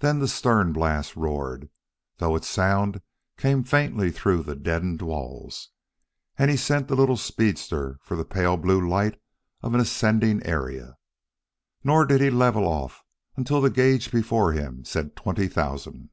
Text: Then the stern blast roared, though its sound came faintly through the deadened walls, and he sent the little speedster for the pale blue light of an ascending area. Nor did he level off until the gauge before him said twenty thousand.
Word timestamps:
Then 0.00 0.18
the 0.18 0.26
stern 0.26 0.72
blast 0.72 1.14
roared, 1.14 1.70
though 2.16 2.34
its 2.34 2.48
sound 2.48 3.00
came 3.38 3.62
faintly 3.62 4.10
through 4.10 4.42
the 4.42 4.56
deadened 4.56 5.00
walls, 5.02 5.68
and 6.36 6.50
he 6.50 6.56
sent 6.56 6.88
the 6.88 6.96
little 6.96 7.16
speedster 7.16 7.96
for 8.02 8.16
the 8.16 8.24
pale 8.24 8.56
blue 8.56 8.80
light 8.84 9.20
of 9.62 9.72
an 9.72 9.78
ascending 9.78 10.44
area. 10.44 10.96
Nor 11.84 12.06
did 12.06 12.20
he 12.20 12.28
level 12.28 12.64
off 12.66 13.04
until 13.36 13.60
the 13.60 13.70
gauge 13.70 14.10
before 14.10 14.50
him 14.50 14.84
said 14.84 15.14
twenty 15.14 15.46
thousand. 15.46 16.10